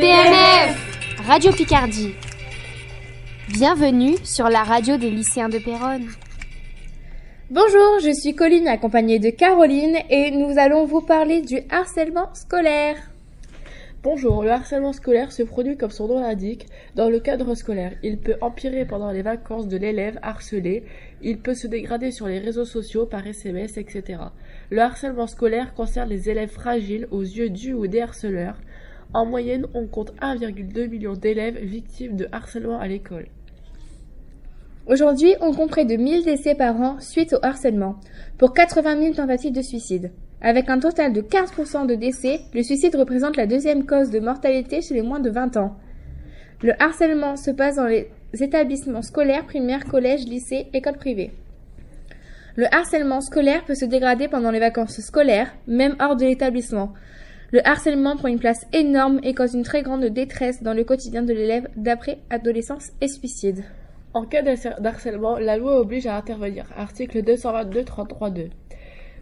[0.00, 2.14] PNF Radio Picardie.
[3.48, 6.06] Bienvenue sur la radio des lycéens de Péronne.
[7.50, 12.94] Bonjour, je suis Colline accompagnée de Caroline et nous allons vous parler du harcèlement scolaire.
[14.04, 17.94] Bonjour, le harcèlement scolaire se produit comme son nom l'indique dans le cadre scolaire.
[18.04, 20.84] Il peut empirer pendant les vacances de l'élève harcelé,
[21.22, 24.20] il peut se dégrader sur les réseaux sociaux, par SMS, etc.
[24.70, 28.58] Le harcèlement scolaire concerne les élèves fragiles aux yeux du ou des harceleurs.
[29.14, 33.26] En moyenne, on compte 1,2 million d'élèves victimes de harcèlement à l'école.
[34.86, 37.96] Aujourd'hui, on compte près de 1000 décès par an suite au harcèlement,
[38.36, 40.12] pour 80 000 tentatives de suicide.
[40.40, 44.82] Avec un total de 15% de décès, le suicide représente la deuxième cause de mortalité
[44.82, 45.76] chez les moins de 20 ans.
[46.62, 51.32] Le harcèlement se passe dans les établissements scolaires, primaires, collèges, lycées, écoles privées.
[52.56, 56.92] Le harcèlement scolaire peut se dégrader pendant les vacances scolaires, même hors de l'établissement.
[57.50, 61.22] Le harcèlement prend une place énorme et cause une très grande détresse dans le quotidien
[61.22, 63.64] de l'élève d'après adolescence et suicide.
[64.12, 66.66] En cas d'harcèlement, la loi oblige à intervenir.
[66.76, 68.50] Article 222-33-2.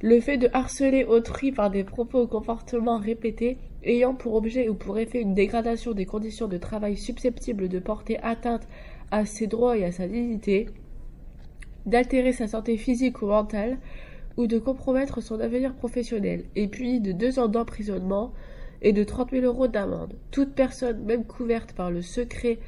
[0.00, 4.74] Le fait de harceler autrui par des propos ou comportements répétés ayant pour objet ou
[4.74, 8.66] pour effet une dégradation des conditions de travail susceptibles de porter atteinte
[9.10, 10.66] à ses droits et à sa dignité,
[11.84, 13.76] d'altérer sa santé physique ou mentale,
[14.36, 18.32] ou de compromettre son avenir professionnel, est puni de deux ans d'emprisonnement
[18.82, 20.14] et de 30 000 euros d'amende.
[20.30, 22.58] Toute personne, même couverte par le secret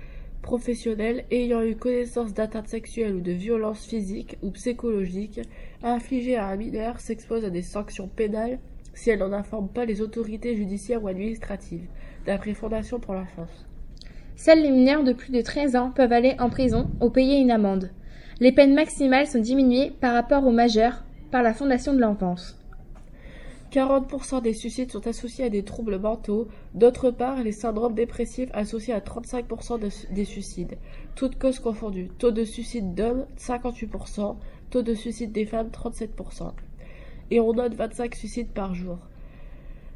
[0.43, 5.41] professionnel, ayant eu connaissance d'atteintes sexuelles ou de violences physiques ou psychologiques
[5.83, 8.59] infligées à un mineur s'expose à des sanctions pénales
[8.95, 11.87] si elle n'en informe pas les autorités judiciaires ou administratives,
[12.25, 13.67] d'après Fondation pour l'enfance.
[14.37, 17.51] Seuls les mineurs de plus de 13 ans peuvent aller en prison ou payer une
[17.51, 17.91] amende.
[18.41, 22.59] Les peines maximales sont diminuées par rapport aux majeurs par la Fondation de l'enfance.
[23.73, 26.49] 40% des suicides sont associés à des troubles mentaux.
[26.75, 30.79] D'autre part, les syndromes dépressifs associés à 35% des suicides.
[31.15, 32.09] Toutes causes confondues.
[32.19, 34.37] Taux de suicide d'hommes, 58%.
[34.71, 36.53] Taux de suicide des femmes, 37%.
[37.31, 38.99] Et on note 25 suicides par jour.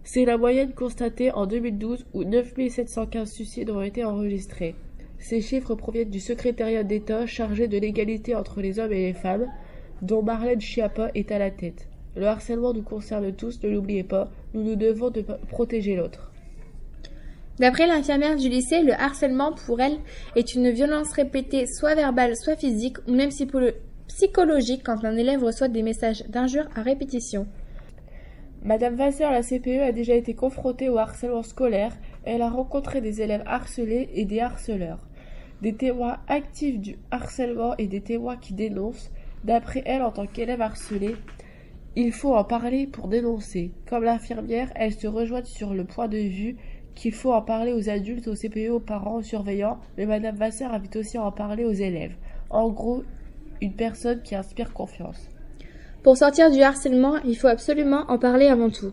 [0.02, 4.74] C'est la moyenne constatée en 2012 où 9715 suicides ont été enregistrés.
[5.18, 9.46] Ces chiffres proviennent du secrétariat d'État chargé de l'égalité entre les hommes et les femmes,
[10.02, 11.88] dont Marlène Schiappa est à la tête.
[12.16, 16.30] Le harcèlement nous concerne tous, ne l'oubliez pas, nous nous devons de protéger l'autre.
[17.60, 19.98] D'après l'infirmière du lycée, le harcèlement pour elle
[20.34, 23.28] est une violence répétée soit verbale, soit physique, ou même
[24.08, 27.46] psychologique quand un élève reçoit des messages d'injures à répétition.
[28.62, 31.92] Madame Vasseur, la CPE, a déjà été confrontée au harcèlement scolaire.
[32.24, 35.06] Elle a rencontré des élèves harcelés et des harceleurs,
[35.62, 39.10] des témoins actifs du harcèlement et des témoins qui dénoncent.
[39.44, 41.16] D'après elle, en tant qu'élève harcelé,
[41.96, 43.72] il faut en parler pour dénoncer.
[43.88, 46.56] Comme l'infirmière, elle se rejoint sur le point de vue
[46.94, 50.72] qu'il faut en parler aux adultes, aux CPE, aux parents, aux surveillants, mais Madame Vasseur
[50.72, 52.14] invite aussi à en parler aux élèves.
[52.50, 53.02] En gros,
[53.60, 55.28] une personne qui inspire confiance.
[56.02, 58.92] Pour sortir du harcèlement, il faut absolument en parler avant tout.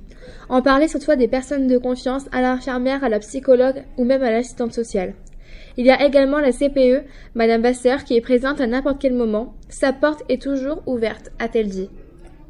[0.50, 4.24] En parler surtout à des personnes de confiance, à l'infirmière, à la psychologue ou même
[4.24, 5.14] à l'assistante sociale.
[5.78, 9.54] Il y a également la CPE, Madame Vasseur, qui est présente à n'importe quel moment.
[9.70, 11.90] Sa porte est toujours ouverte, a-t-elle dit.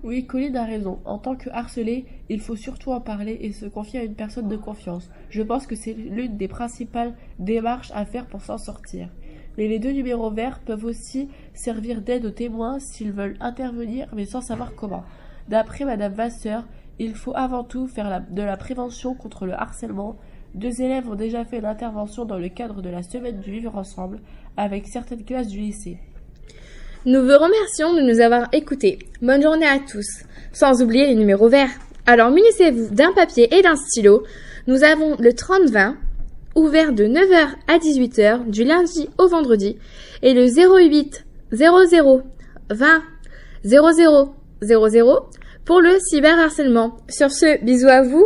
[0.04, 1.00] Oui, Colline a raison.
[1.06, 4.48] En tant que harcelé, il faut surtout en parler et se confier à une personne
[4.48, 5.10] de confiance.
[5.30, 9.10] Je pense que c'est l'une des principales démarches à faire pour s'en sortir.
[9.58, 14.26] Mais les deux numéros verts peuvent aussi servir d'aide aux témoins s'ils veulent intervenir mais
[14.26, 15.04] sans savoir comment.
[15.50, 16.68] D'après Madame Vasseur,
[17.00, 20.18] il faut avant tout faire de la prévention contre le harcèlement.
[20.56, 24.20] Deux élèves ont déjà fait l'intervention dans le cadre de la semaine du vivre ensemble
[24.56, 25.98] avec certaines classes du lycée.
[27.06, 29.00] Nous vous remercions de nous avoir écoutés.
[29.22, 30.24] Bonne journée à tous.
[30.52, 31.70] Sans oublier les numéros verts.
[32.06, 34.24] Alors munissez-vous d'un papier et d'un stylo.
[34.66, 35.96] Nous avons le 30-20,
[36.56, 39.78] ouvert de 9h à 18h du lundi au vendredi,
[40.22, 42.24] et le 08 00
[42.70, 43.04] 20
[43.64, 45.30] 00 00
[45.66, 46.98] pour le cyberharcèlement.
[47.10, 48.26] Sur ce, bisous à vous,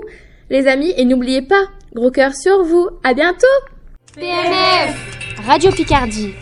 [0.49, 2.89] les amis, et n'oubliez pas, gros cœur sur vous.
[3.03, 3.45] À bientôt!
[4.15, 4.95] PNF
[5.45, 6.33] Radio Picardie